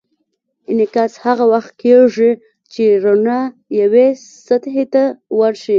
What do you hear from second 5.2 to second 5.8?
ورشي.